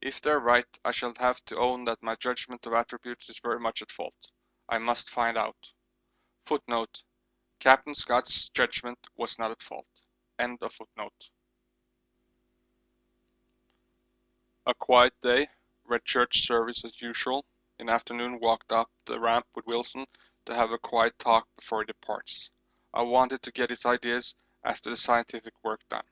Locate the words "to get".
23.42-23.70